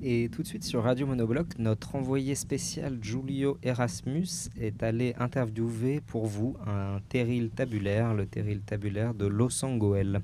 Et 0.00 0.28
tout 0.30 0.42
de 0.42 0.46
suite 0.46 0.62
sur 0.64 0.84
Radio 0.84 1.06
Monobloc, 1.06 1.58
notre 1.58 1.96
envoyé 1.96 2.34
spécial 2.36 2.98
Giulio 3.02 3.58
Erasmus 3.64 4.48
est 4.60 4.82
allé 4.82 5.14
interviewer 5.18 6.00
pour 6.00 6.26
vous 6.26 6.56
un 6.66 7.00
terril 7.08 7.50
tabulaire, 7.50 8.14
le 8.14 8.26
terril 8.26 8.60
tabulaire 8.60 9.12
de 9.12 9.26
Losangoel. 9.26 10.20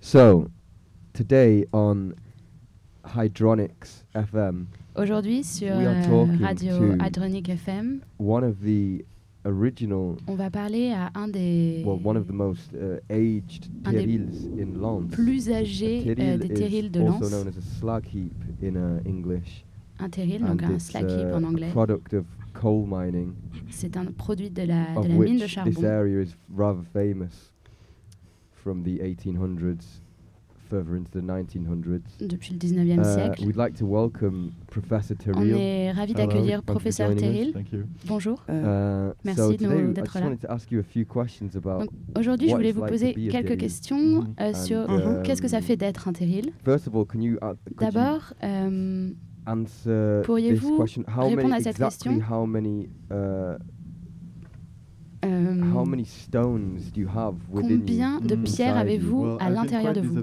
So, 0.00 0.48
today 1.12 1.66
on 1.72 2.12
Hydronics 3.14 4.04
FM, 4.14 4.66
Aujourd'hui 4.96 5.42
sur 5.44 5.76
We 5.76 5.86
are 5.86 5.96
euh, 5.96 6.04
talking 6.26 6.40
Radio 6.44 6.78
to- 6.78 7.02
Hadronic 7.02 7.48
FM, 7.48 8.00
one 8.18 8.44
of 8.44 8.56
the 8.64 9.04
original, 9.44 10.16
on 10.26 10.34
va 10.34 10.50
parler 10.50 10.92
à 10.92 11.10
un 11.14 11.28
des 11.28 11.82
well, 11.84 11.98
one 12.04 12.16
of 12.16 12.26
the 12.26 12.32
most 12.32 12.72
uh, 12.74 12.98
aged 13.10 13.68
terrils 13.84 14.44
in 14.58 14.80
Lens. 14.80 15.10
plus 15.12 15.48
A 15.48 15.58
âgés 15.60 16.14
euh, 16.18 16.38
des 16.38 16.48
terrils 16.48 16.90
de 16.90 17.00
also 17.00 17.20
Lens. 17.20 17.30
known 17.30 17.48
as 17.48 17.56
a 17.58 17.62
slag 17.78 18.04
heap 18.06 18.32
in 18.62 18.76
uh, 18.76 19.00
English. 19.06 19.64
Un 20.00 20.08
terril, 20.08 20.40
donc 20.40 20.62
un 20.62 20.74
it's 20.74 20.86
slag 20.86 21.04
heap 21.08 21.26
uh, 21.32 21.36
en 21.36 21.44
a 21.44 21.46
anglais. 21.48 21.70
product 21.72 22.14
of 22.14 22.24
coal 22.54 22.84
mining, 22.86 23.32
C'est 23.70 23.96
un 23.96 24.06
produit 24.06 24.50
de 24.50 24.62
la, 24.62 24.96
of 24.96 25.04
de 25.06 25.12
la 25.12 25.18
mine 25.18 25.38
de 25.38 25.46
charbon. 25.46 25.70
this 25.72 25.82
area 25.84 26.20
is 26.22 26.34
rather 26.54 26.82
famous 26.92 27.52
from 28.52 28.82
the 28.84 28.98
1800s 29.00 30.00
further 30.74 30.96
into 30.96 31.10
the 31.12 31.22
1900s. 31.22 32.00
depuis 32.20 32.52
le 32.54 32.58
19e 32.58 33.00
Uh, 33.00 33.04
siècle. 33.04 33.46
we'd 33.46 33.56
like 33.56 33.74
to 33.78 33.86
welcome 33.86 34.50
Professor 34.66 35.14
On 35.20 35.32
Terril. 35.32 35.54
est 35.56 35.92
ravis 35.92 36.12
Hello, 36.12 36.26
d'accueillir 36.26 36.44
thank 36.44 36.50
you 36.50 36.56
for 36.66 36.74
professeur 36.74 37.10
you. 37.72 37.84
Bonjour. 38.06 38.44
Uh, 38.48 39.12
Merci 39.24 39.40
so 39.40 39.52
d'être 39.92 40.18
là. 40.18 40.24
wanted 40.26 40.40
to 40.40 40.50
ask 40.50 40.70
you 40.70 40.80
a 40.80 40.82
few 40.82 41.04
questions 41.04 41.50
about. 41.56 41.80
Donc, 41.80 41.90
Aujourd'hui, 42.18 42.48
je 42.48 42.52
what 42.52 42.58
voulais 42.58 42.70
it's 42.70 42.76
vous 42.76 42.82
like 42.82 42.90
poser 42.92 43.14
a 43.28 43.30
quelques 43.30 43.58
questions 43.58 44.22
Mhm. 44.22 44.34
euh, 44.40 44.50
And, 44.50 44.54
sur 44.54 44.90
um, 44.90 45.22
qu'est-ce 45.22 45.42
que 45.42 45.48
ça 45.48 45.60
fait 45.60 45.76
d'être 45.76 46.08
un 46.08 46.12
terril. 46.12 46.50
First 46.64 46.88
of 46.88 46.94
all, 46.96 47.04
can 47.06 47.20
you, 47.20 47.36
uh, 47.36 47.54
D'abord, 47.78 48.32
euh, 48.42 49.10
answer 49.46 50.18
this 50.20 50.26
pourriez-vous 50.26 50.76
question? 50.78 51.02
How 51.06 51.28
répondre 51.28 51.48
many 51.48 51.52
à 51.54 51.56
cette 51.58 51.76
exactly? 51.76 52.18
question? 52.18 52.34
How 52.34 52.46
many? 52.46 52.88
Uh, 53.10 53.56
euh, 55.26 55.72
how 55.72 55.84
many 55.84 56.04
stones 56.04 56.92
do 56.92 57.00
you 57.00 57.08
have 57.08 57.34
within 57.50 57.80
combien 57.80 58.20
you, 58.20 58.26
de 58.26 58.36
pierres 58.36 58.76
avez-vous 58.76 59.22
Well, 59.24 59.36
à 59.40 59.50
l'intérieur 59.50 59.92
de 59.92 60.00
vous? 60.00 60.14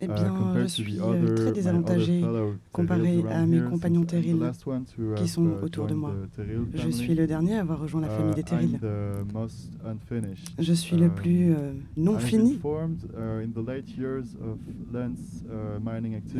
Eh 0.00 0.06
uh, 0.06 0.08
bien, 0.08 0.34
je 0.62 0.66
suis 0.66 0.98
other- 1.00 1.34
très 1.34 1.46
my 1.46 1.52
désavantagé 1.52 2.18
other 2.18 2.32
fellow 2.32 2.54
comparé 2.72 3.24
à 3.30 3.46
mes 3.46 3.60
compagnons 3.62 4.04
terrils 4.04 4.36
qui 5.16 5.28
sont 5.28 5.48
autour 5.62 5.86
de 5.86 5.94
moi. 5.94 6.12
Je 6.74 6.90
suis 6.90 7.14
le 7.14 7.26
dernier 7.26 7.56
à 7.56 7.60
avoir 7.60 7.80
rejoint 7.80 8.00
la 8.00 8.08
famille 8.08 8.32
Uh, 8.32 8.36
des 8.36 8.42
terrils. 8.42 8.80
Je 10.58 10.72
suis 10.72 10.96
le 10.96 11.06
Um, 11.06 11.14
plus 11.14 11.52
euh, 11.52 11.72
non 11.96 12.18
fini. 12.18 12.58
uh, 13.14 13.48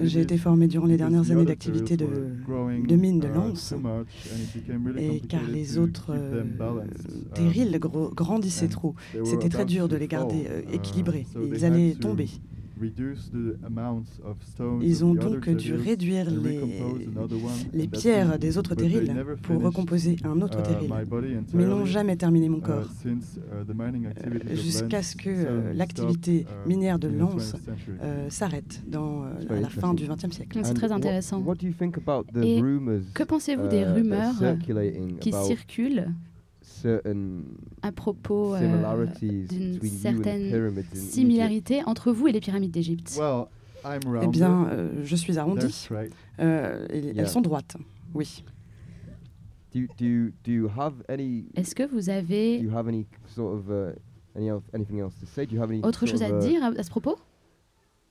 J'ai 0.02 0.20
été 0.20 0.36
formé 0.36 0.66
durant 0.66 0.86
les 0.86 0.96
dernières 0.96 1.30
années 1.30 1.44
d'activité 1.44 1.96
de, 1.96 2.06
de 2.06 2.96
mines 2.96 3.20
de 3.20 3.28
really 3.28 5.04
Et 5.04 5.20
car 5.20 5.42
les 5.48 5.78
autres 5.78 6.10
euh. 6.10 6.42
Um, 6.42 6.84
terrils 7.34 7.78
grandissaient 7.78 8.66
and 8.66 8.70
trop. 8.70 8.94
C'était 9.24 9.48
très 9.48 9.64
dur 9.64 9.88
de 9.88 9.96
les 9.96 10.08
garder 10.08 10.46
euh, 10.50 10.62
uh, 10.72 10.74
équilibrés. 10.74 11.26
Ils 11.40 11.64
allaient 11.64 11.92
to 11.94 12.08
tomber. 12.08 12.28
Ils 14.82 15.04
ont 15.04 15.14
donc 15.14 15.48
dû 15.50 15.74
réduire 15.74 16.30
les, 16.30 16.60
les 17.72 17.86
pierres 17.88 18.38
des 18.38 18.58
autres 18.58 18.74
terrils 18.74 19.12
pour 19.42 19.62
recomposer 19.62 20.16
un 20.24 20.40
autre 20.40 20.58
uh, 20.60 20.62
terril. 20.62 20.90
Mais 21.54 21.64
n'ont 21.64 21.84
jamais 21.84 22.16
terminé 22.16 22.48
mon 22.48 22.58
uh, 22.58 22.62
corps. 22.62 22.88
uh, 23.06 23.08
Euh, 23.54 24.54
Jusqu'à 24.54 25.02
ce 25.02 25.16
que 25.16 25.28
euh, 25.30 25.72
l'activité 25.74 26.46
minière 26.66 26.98
de 26.98 27.08
Lens 27.08 27.54
20th 27.54 27.64
century. 27.64 27.96
euh, 28.02 28.30
s'arrête 28.30 28.82
à 29.50 29.60
la 29.60 29.68
fin 29.68 29.94
du. 29.94 30.04
XXe 30.06 30.30
siècle. 30.36 30.60
C'est 30.64 30.74
très 30.74 30.88
what- 30.88 30.94
intéressant. 30.96 31.40
What, 31.40 31.56
do 31.56 31.66
you 31.66 31.72
think 31.72 31.96
about 31.96 32.24
the 32.32 32.44
Et 32.44 32.60
rumors? 32.60 33.00
Que 33.14 33.22
pensez-vous 33.24 33.68
des 33.68 33.80
that 33.82 33.88
are 33.90 33.94
rumeurs 33.94 34.34
circulating 34.38 35.18
qui 35.18 35.32
circulent 35.32 36.08
à 37.82 37.92
propos 37.92 38.54
euh, 38.54 38.58
similarities 38.60 39.46
d'une 39.48 39.72
between 39.72 39.72
you 39.72 39.78
and 39.78 39.80
the 39.80 40.02
certaine 40.02 40.50
pyramids 40.50 40.78
in 40.80 40.96
Egypt? 40.96 40.96
similarité 41.12 41.82
entre 41.86 42.12
vous 42.12 42.28
et 42.28 42.32
les 42.32 42.40
pyramides 42.40 42.70
d'Égypte 42.70 43.16
Well, 43.18 43.46
I'm 43.84 44.00
Eh 44.22 44.26
bien, 44.28 44.66
euh, 44.68 44.90
je 45.04 45.16
suis 45.16 45.34
they're 45.34 45.42
arrondi. 45.42 45.70
straight. 45.70 46.12
Euh, 46.40 46.86
et 46.90 47.00
Yeah. 47.00 47.12
Elles 47.22 47.28
sont 47.28 47.40
droites. 47.42 47.76
Oui. 48.14 48.44
Do 49.72 49.80
you, 49.80 49.88
do 49.98 50.04
you, 50.04 50.32
do 50.44 50.52
you 50.52 50.68
have 50.78 50.94
any? 51.08 51.46
Est-ce 51.56 51.74
que 51.74 51.82
vous 51.82 52.02
Do 52.02 52.10
avez 52.12 52.58
you 52.60 52.70
have 52.74 52.86
any 52.88 53.06
sort 53.34 53.54
of 53.54 53.68
uh, 53.68 53.92
any 54.36 54.48
else, 54.48 54.62
anything 54.72 55.00
else 55.00 55.14
to 55.20 55.26
say? 55.26 55.46
Do 55.46 55.54
you 55.56 55.60
have 55.62 55.70
any 55.70 55.80
autre 55.82 56.06
chose 56.06 56.22
à 56.22 56.28
uh, 56.30 56.38
dire 56.40 56.62
à, 56.62 56.68
à 56.68 56.82
ce 56.82 56.90
propos? 56.90 57.16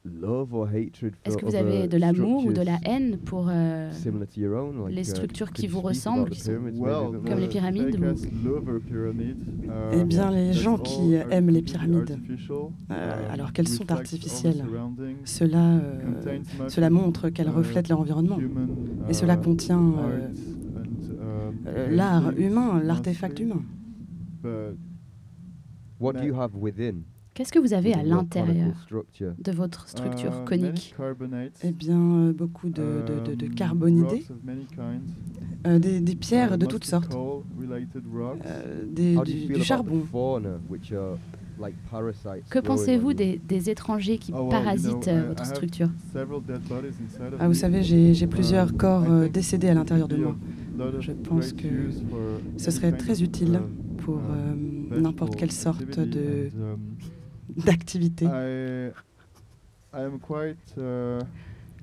Est-ce 0.05 1.31
for 1.31 1.37
que 1.39 1.45
vous 1.45 1.55
avez 1.55 1.87
de 1.87 1.97
l'amour 1.97 2.45
ou 2.45 2.51
de 2.51 2.61
la 2.61 2.75
structures 2.75 2.93
haine 2.93 3.17
pour 3.19 3.47
euh, 3.49 3.89
similar 3.91 4.27
to 4.27 4.41
your 4.41 4.53
own, 4.61 4.85
like, 4.85 4.95
les 4.95 5.01
uh, 5.01 5.05
structures 5.05 5.51
qui 5.53 5.67
vous 5.67 5.79
ressemblent, 5.79 6.29
the 6.29 6.33
qui 6.33 6.41
sont 6.41 6.51
Well, 6.75 7.21
Comme 7.25 7.39
les 7.39 7.47
pyramides, 7.47 7.97
Eh 9.93 10.03
bien, 10.03 10.29
les 10.31 10.51
gens 10.51 10.77
qui 10.77 11.15
are 11.15 11.31
aiment 11.31 11.49
les 11.51 11.61
pyramides, 11.61 12.11
artificial, 12.11 12.57
euh, 12.91 13.27
um, 13.27 13.31
alors 13.31 13.53
qu'elles 13.53 13.69
sont 13.69 13.89
artificielles, 13.91 14.65
Cela, 15.23 15.75
euh, 15.77 16.39
cela 16.67 16.89
montre 16.89 17.29
qu'elles 17.29 17.47
uh, 17.47 17.51
reflètent 17.51 17.87
leur 17.87 18.01
environnement. 18.01 18.39
human, 18.39 18.67
Et 19.07 19.13
cela 19.13 19.35
uh, 19.35 19.41
contient 19.41 19.93
l'art 21.89 22.33
humain, 22.37 22.81
l'artefact 22.83 23.39
humain. 23.39 23.63
but 24.41 24.77
What 25.99 26.13
do 26.13 26.19
Ma- 26.19 26.25
you 26.25 26.35
have 26.35 26.51
within? 26.55 27.03
Qu'est-ce 27.33 27.51
que 27.51 27.57
vous 27.59 27.73
avez 27.73 27.93
à 27.93 28.03
l'intérieur 28.03 28.53
conical 28.55 28.75
structure? 28.83 29.33
de 29.39 29.51
votre 29.51 29.89
structure 29.89 30.31
uh, 30.31 30.51
many 30.51 30.69
conique 30.69 30.95
Eh 31.63 31.71
bien, 31.71 31.99
euh, 31.99 32.33
beaucoup 32.33 32.69
de, 32.69 33.01
de, 33.07 33.31
de, 33.31 33.35
de 33.35 33.45
um, 33.47 33.55
carbonidés, 33.55 34.23
euh, 35.65 35.79
des, 35.79 35.99
des 35.99 36.15
pierres 36.15 36.53
uh, 36.53 36.57
de 36.59 36.65
toutes 36.67 36.85
sortes, 36.85 37.15
euh, 37.15 38.83
des, 38.87 39.15
du, 39.25 39.63
charbon. 39.63 39.99
the 40.01 40.05
fauna, 40.11 40.49
which 40.69 40.91
are 40.91 41.17
like 41.59 41.73
parasites 41.89 42.47
Que 42.51 42.59
pensez-vous 42.59 43.13
des, 43.13 43.41
des 43.47 43.69
étrangers 43.71 44.19
qui 44.19 44.31
Oh, 44.37 44.49
parasitent 44.49 45.07
euh, 45.07 45.29
votre 45.29 45.43
I 45.43 45.47
have 45.47 45.55
structure 45.55 45.89
Ah, 47.39 47.43
vous 47.45 47.49
me. 47.49 47.53
savez, 47.53 47.81
j'ai 47.81 48.27
plusieurs 48.27 48.67
Um, 48.73 48.77
corps 48.77 49.03
I 49.05 49.07
euh, 49.09 49.23
think 49.23 49.33
décédés 49.33 49.69
à 49.69 49.73
l'intérieur 49.73 50.07
de 50.07 50.17
it 50.17 50.21
would 50.23 50.37
moi. 50.77 50.91
Je 50.99 51.11
pense 51.13 51.53
que 51.53 51.67
ce 52.57 52.65
any 52.69 52.75
serait 52.75 52.89
kind 52.91 52.97
très 52.99 53.13
of, 53.13 53.21
utile 53.21 53.55
um, 53.55 53.97
pour 53.97 54.15
uh, 54.17 54.19
euh, 54.91 54.99
n'importe 55.01 55.35
quelle 55.35 55.51
sorte 55.51 55.97
de 55.99 56.49
um, 56.59 56.77
d'activité. 57.65 58.25
I, 58.25 58.91
I 59.93 60.01
am 60.01 60.19
quite 60.19 60.57
uh, 60.77 61.19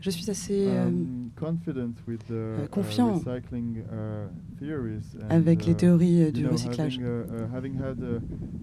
Je 0.00 0.08
suis 0.10 0.30
assez 0.30 0.66
euh, 0.66 0.86
um, 0.86 1.30
confident 1.36 1.92
with 2.08 2.26
the 2.26 2.64
uh, 2.64 2.68
confiant 2.70 3.18
recycling 3.18 3.82
uh, 3.92 5.26
avec 5.28 5.66
les 5.66 5.74
théories 5.74 6.22
euh, 6.22 6.32
du 6.32 6.42
know, 6.42 6.52
recyclage. 6.52 6.98
Having, 6.98 7.54
having 7.54 7.74
had 7.78 8.02
a 8.02 8.20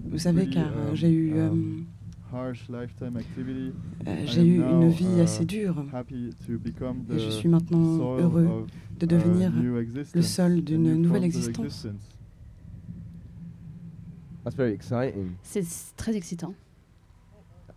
Vous 0.09 0.17
savez, 0.17 0.49
car 0.49 0.65
euh, 0.65 0.89
um, 0.89 0.95
j'ai 0.95 1.11
eu, 1.11 1.33
euh, 1.35 1.49
um, 1.49 1.85
harsh 2.33 2.67
lifetime 2.69 3.17
activity, 3.17 3.71
euh, 4.07 4.15
I 4.23 4.27
j'ai 4.27 4.45
eu 4.45 4.61
une 4.61 4.89
vie 4.89 5.19
uh, 5.19 5.21
assez 5.21 5.45
dure 5.45 5.85
happy 5.93 6.31
to 6.47 6.57
become 6.57 7.03
et 7.11 7.17
the 7.17 7.19
je 7.19 7.29
suis 7.29 7.49
maintenant 7.49 8.17
heureux 8.17 8.45
of, 8.45 8.99
de 8.99 9.05
devenir 9.05 9.51
le 9.53 10.21
sol 10.23 10.61
d'une 10.61 10.95
nouvelle 10.95 11.23
existence. 11.23 11.65
existence. 11.65 11.97
That's 14.43 14.55
very 14.55 14.73
exciting. 14.73 15.33
C'est 15.43 15.65
très 15.97 16.15
excitant. 16.15 16.55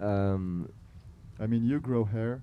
Um, 0.00 0.66
I 1.40 1.46
mean, 1.48 1.64
you 1.64 1.80
grow 1.80 2.04
hair. 2.12 2.38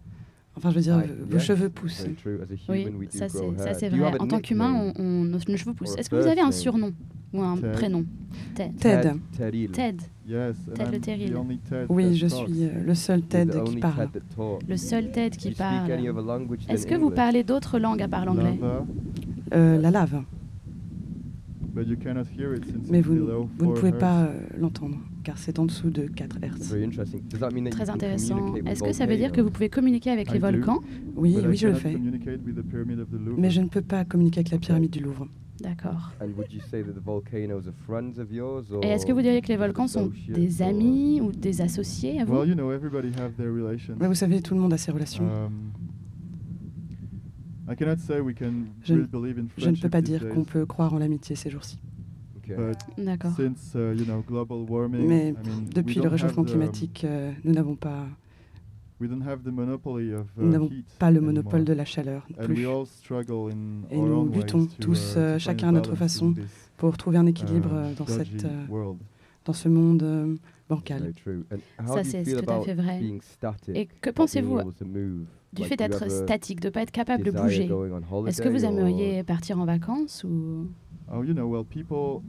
Enfin, 0.55 0.71
je 0.71 0.75
veux 0.75 0.81
dire, 0.81 0.97
I- 0.99 1.29
vos 1.29 1.39
cheveux 1.39 1.69
poussent. 1.69 2.05
true. 2.21 2.39
As 2.41 2.51
a 2.51 2.71
Oui, 2.71 2.81
human, 2.81 2.95
we 2.95 3.07
do 3.07 3.17
ça 3.17 3.29
c'est 3.29 3.89
vrai. 3.89 4.17
En 4.19 4.27
tant 4.27 4.39
qu'humain, 4.39 4.71
nickname? 4.87 4.93
on, 4.97 5.03
on, 5.03 5.23
nos 5.25 5.39
cheveux 5.57 5.73
poussent. 5.73 5.95
Est-ce 5.97 6.09
que 6.09 6.15
vous 6.15 6.27
avez 6.27 6.41
un 6.41 6.51
surnom 6.51 6.91
ou 7.31 7.41
un 7.43 7.57
Ted. 7.57 7.71
prénom? 7.73 8.05
Ted. 8.55 8.71
Ted. 8.79 9.11
Ted, 9.71 9.97
Yes, 10.27 10.55
Ted 10.75 10.91
le 10.91 10.99
Ted 10.99 11.85
Oui, 11.89 12.15
je 12.15 12.27
suis 12.27 12.63
euh, 12.65 12.83
le 12.85 12.95
seul 12.95 13.21
Ted 13.21 13.51
qui 13.65 13.77
parle. 13.77 14.09
Le 14.67 14.77
seul 14.77 15.11
Ted 15.11 15.37
qui 15.37 15.51
parle. 15.51 15.91
Est-ce 16.69 16.87
que 16.87 16.95
vous 16.95 17.11
parlez 17.11 17.43
d'autres 17.43 17.77
langues 17.79 18.01
à 18.01 18.07
part 18.07 18.25
l'anglais? 18.25 18.59
Euh, 19.53 19.77
la 19.79 19.91
lave. 19.91 20.23
but 21.73 21.87
you 21.87 21.95
cannot 21.95 22.25
hear 22.35 22.55
it 22.55 22.65
since 22.65 22.89
Mais 22.89 22.99
it's 22.99 23.07
vous, 23.07 23.13
ne 23.13 23.25
4 23.27 23.73
pouvez 23.75 23.91
pas 23.91 24.23
euh, 24.23 24.39
l'entendre, 24.59 24.97
car 25.27 25.37
c'est 25.37 25.59
en 25.59 25.65
dessous 25.65 25.89
de 25.89 26.03
4 26.07 26.39
That's 26.39 26.55
Hz. 26.55 26.71
very 26.71 26.85
interesting. 26.85 27.21
Does 27.27 27.41
that 27.41 27.51
mean 27.51 27.65
that 27.65 27.71
you 27.71 27.75
Très 27.75 27.89
intéressant. 27.89 28.55
Est-ce 28.65 28.81
que 28.81 28.93
ça 28.93 29.05
veut 29.05 29.17
dire 29.17 29.33
que 29.33 29.41
vous 29.41 29.51
pouvez 29.51 29.67
communiquer 29.67 30.09
avec 30.09 30.31
les 30.31 30.39
volcans? 30.39 30.79
Oui, 31.17 31.35
oui, 31.45 31.57
je 31.57 31.67
le 31.67 31.73
fais. 31.73 31.97
Mais 33.37 33.49
je 33.49 33.59
ne 33.59 33.67
peux 33.67 33.81
pas 33.81 34.05
communiquer 34.05 34.39
avec 34.39 34.51
la 34.51 34.57
pyramide 34.57 34.91
du 34.91 35.01
Louvre. 35.01 35.27
D'accord. 35.59 36.13
And 36.21 36.27
would 36.37 36.53
you 36.53 36.61
say 36.69 36.81
that 36.81 36.93
the 36.93 37.03
volcanoes 37.03 37.67
are 37.67 37.73
friends 37.85 38.19
of 38.19 38.31
yours 38.31 38.71
or 38.71 38.85
Et 38.85 38.87
est-ce 38.87 39.05
que 39.05 39.11
vous 39.11 39.21
diriez 39.21 39.41
que 39.41 39.49
les 39.49 39.57
volcans 39.57 39.87
sont 39.87 40.11
des 40.29 40.61
amis 40.61 41.19
ou 41.19 41.33
des 41.33 41.59
associés 41.59 42.21
à 42.21 42.25
vous? 42.25 42.33
Well, 42.33 42.47
you 42.47 42.55
know, 42.55 42.71
everybody 42.71 43.09
have 43.19 43.33
their 43.35 43.51
relations. 43.51 43.95
Mais 43.99 44.07
vous 44.07 44.15
savez, 44.15 44.41
tout 44.41 44.53
le 44.53 44.61
monde 44.61 44.71
a 44.71 44.77
ses 44.77 44.91
relations. 44.91 45.25
Um, 45.25 45.73
I 47.69 47.75
cannot 47.75 47.97
say 47.97 48.21
we 48.21 48.33
can 48.33 48.67
Je 48.83 48.93
ne- 48.93 48.99
really 48.99 49.11
believe 49.11 49.39
in 49.39 49.47
Je 49.57 49.69
ne 49.69 49.75
peux 49.75 49.89
pas 49.89 50.01
dire 50.01 50.29
qu'on 50.29 50.45
peut 50.45 50.65
croire 50.65 50.93
en 50.93 50.99
l'amitié 50.99 51.35
ces 51.35 51.49
jours-ci. 51.49 51.79
D'accord. 52.97 53.31
since 53.35 53.73
uh, 53.75 53.93
you 53.97 54.05
know 54.05 54.21
global 54.27 54.65
warming, 54.69 55.07
Mais 55.07 55.29
I 55.29 55.31
mean, 55.31 55.63
we 55.65 55.69
depuis 55.73 55.95
le 55.95 56.01
don't 56.03 56.11
réchauffement 56.11 56.43
have 56.43 56.47
the- 56.49 56.51
climatique, 56.51 57.03
euh, 57.03 57.31
nous 57.43 57.53
n'avons 57.53 57.75
pas 57.75 58.05
we 58.99 59.07
don't 59.09 59.21
have 59.27 59.43
the 59.43 59.51
monopoly 59.51 60.11
of 60.13 60.21
uh, 60.37 60.41
Nous 60.41 60.49
n'avons 60.49 60.69
Pas 60.97 61.11
le 61.11 61.17
anymore. 61.17 61.33
monopole 61.35 61.63
de 61.65 61.73
la 61.73 61.85
chaleur 61.85 62.25
non 62.37 62.45
plus. 62.45 62.55
we 62.55 62.65
all 62.65 62.85
struggle 62.85 63.51
in 63.51 63.83
Et 63.91 63.97
our 63.97 64.07
nous 64.25 64.43
to, 64.43 64.67
tous, 64.79 65.13
uh, 65.15 65.19
euh, 65.19 65.33
to 65.35 65.39
chacun 65.39 65.67
find 65.67 65.69
à 65.69 65.71
notre 65.73 65.91
balance 65.93 65.99
façon, 66.13 66.29
in 66.29 66.33
this, 66.33 66.69
pour 66.77 66.97
trouver 66.97 67.17
un 67.17 67.25
équilibre 67.27 67.69
uh, 67.73 67.77
euh, 67.77 67.93
dans, 67.95 68.07
cette, 68.07 68.45
world. 68.69 68.97
dans 69.45 69.53
ce 69.53 69.69
monde 69.69 70.01
euh, 70.03 70.35
bancal. 70.67 70.99
Very 71.01 71.13
true. 71.13 71.45
And 71.51 71.57
how 71.83 71.95
Ça, 71.97 72.01
do 72.03 72.07
you 72.07 72.23
c'est 72.25 72.41
tout 72.43 72.49
à 72.49 72.53
about 72.55 72.63
fait 72.65 72.73
vrai. 72.73 72.99
being 72.99 73.21
static? 73.21 73.75
Et 73.75 73.85
que 74.01 74.09
not 74.09 74.13
pensez-vous 74.13 74.55
being 74.55 74.61
able 74.61 74.73
to 74.73 74.85
move? 74.85 75.25
du 75.53 75.63
fait 75.63 75.75
do 75.77 75.83
you 75.83 75.89
d'être 75.89 76.11
statique, 76.11 76.59
de 76.59 76.67
ne 76.67 76.71
pas 76.71 76.81
être 76.81 76.91
capable 76.91 77.23
de 77.23 77.31
bouger? 77.31 77.69
Est-ce 78.27 78.41
que 78.41 78.49
vous 78.49 78.65
aimeriez 78.65 79.23
partir 79.23 79.59
en 79.59 79.65
vacances 79.65 80.23
ou 80.23 80.67
Oh, 81.09 81.21
you 81.21 81.33
know, 81.33 81.47
well, 81.47 81.63
people 81.63 82.23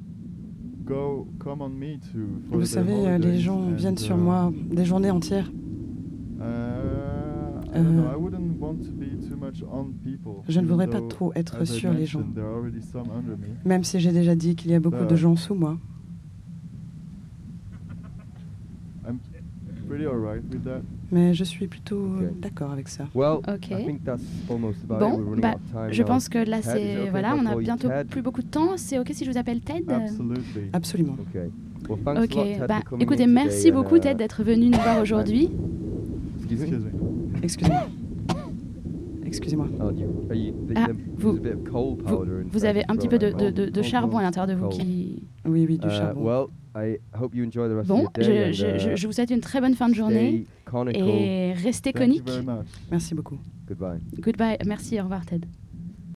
go 0.84 1.26
come 1.40 1.60
on 1.62 1.70
me 1.70 1.98
to. 2.12 2.18
Vous 2.50 2.64
savez, 2.64 2.94
euh, 2.94 3.18
les 3.18 3.40
gens 3.40 3.58
and, 3.58 3.74
viennent 3.74 3.98
sur 3.98 4.16
uh, 4.16 4.20
moi 4.20 4.52
des 4.70 4.84
journées 4.84 5.10
entières. 5.10 5.50
Uh, 6.38 6.42
I 7.74 7.82
don't 7.82 7.96
know. 7.96 8.04
Euh, 8.04 8.12
I 8.12 8.16
wouldn't 8.16 8.58
want 8.58 8.78
to 8.84 8.92
be 8.92 9.18
too 9.28 9.36
much 9.36 9.62
on 9.70 9.92
people. 10.04 10.42
Je 10.48 10.60
ne 10.60 10.66
voudrais 10.66 10.86
pas 10.86 11.00
trop 11.00 11.32
être 11.34 11.64
sur 11.64 11.92
les 11.92 12.06
gens. 12.06 12.22
Même 13.64 13.84
si 13.84 13.98
j'ai 14.00 14.12
déjà 14.12 14.34
dit 14.34 14.54
qu'il 14.54 14.70
y 14.70 14.74
a 14.74 14.80
beaucoup 14.80 15.04
de 15.04 15.16
gens 15.16 15.36
sous 15.36 15.54
moi. 15.54 15.76
Pretty 19.98 20.06
alright 20.06 20.42
with 20.50 20.64
that. 20.64 20.82
Mais 21.10 21.34
je 21.34 21.44
suis 21.44 21.66
plutôt 21.66 21.96
euh, 22.20 22.30
d'accord 22.40 22.70
avec 22.70 22.88
ça. 22.88 23.04
Well, 23.14 23.38
Ok. 23.48 23.70
I 23.70 23.84
think 23.84 24.04
that's 24.04 24.22
almost 24.48 24.78
about 24.88 24.96
it. 24.96 25.00
Bon, 25.00 25.16
We're 25.18 25.24
running 25.24 25.40
bah, 25.40 25.48
out 25.50 25.54
of 25.56 25.72
time 25.72 25.92
Je 25.92 26.02
now. 26.02 26.06
pense 26.06 26.28
que 26.28 26.38
là, 26.38 26.62
c'est 26.62 26.98
okay 26.98 27.10
voilà, 27.10 27.34
on 27.34 27.46
a 27.46 27.56
bientôt 27.56 27.88
Ted? 27.88 28.04
plus 28.08 28.22
beaucoup 28.22 28.42
de 28.42 28.46
temps. 28.48 28.76
C'est 28.76 28.98
ok 28.98 29.10
si 29.12 29.24
je 29.24 29.30
vous 29.30 29.38
appelle 29.38 29.60
Ted? 29.60 29.84
Absolutely. 29.88 30.70
Absolument. 30.72 31.16
Okay. 31.30 31.50
Well, 31.88 31.98
thanks 32.04 32.24
Ok, 32.24 32.36
a 32.36 32.44
lot, 32.44 32.44
Ted, 32.44 32.66
bah, 32.68 32.80
écoutez, 33.00 33.26
merci 33.26 33.70
and, 33.70 33.74
beaucoup 33.74 33.96
uh, 33.96 34.00
Ted 34.00 34.14
d'être 34.14 34.42
venu 34.44 34.66
nous 34.68 34.78
voir 34.78 35.00
aujourd'hui. 35.00 35.50
Excuse 36.50 36.60
me? 36.60 36.90
Excuse 37.42 37.68
me. 37.68 37.74
Excusez-moi. 39.24 39.66
Excusez-moi. 39.66 39.66
Oh, 39.80 39.90
Ah, 40.74 40.86
vous- 41.18 41.38
Vous, 41.38 42.26
vous 42.52 42.64
avez 42.64 42.82
un 42.88 42.96
petit 42.96 43.08
peu 43.08 43.18
de, 43.18 43.30
de, 43.50 43.66
de, 43.68 43.82
charbon 43.82 44.18
à 44.18 44.22
l'intérieur 44.22 44.46
de 44.56 44.60
vous 44.60 44.68
qui... 44.70 45.22
Oui, 45.44 45.66
oui, 45.68 45.78
du 45.78 45.86
Uh, 45.86 45.90
charbon. 45.90 46.48
Well, 46.78 46.94
I 46.94 46.98
hope 47.18 47.34
you 47.34 47.44
enjoy 47.44 47.68
the 47.68 47.76
rest 47.76 47.88
Bon, 47.88 48.08
je, 48.16 48.22
je, 48.22 48.52
je, 48.52 48.92
uh, 48.92 48.96
je 48.96 49.06
vous 49.06 49.12
souhaite 49.12 49.30
une 49.30 49.40
très 49.40 49.60
bonne 49.60 49.74
fin 49.74 49.88
de 49.88 49.94
journée 49.94 50.46
et 50.94 51.52
restez 51.54 51.92
Thank 51.92 52.02
you 52.02 52.22
conique. 52.22 52.26
very 52.26 52.44
much. 52.44 52.66
Merci 52.90 53.14
beaucoup. 53.14 53.38
Goodbye. 53.66 54.00
Goodbye, 54.20 54.58
merci, 54.64 55.00
au 55.00 55.04
revoir 55.04 55.24
Ted. 55.26 55.46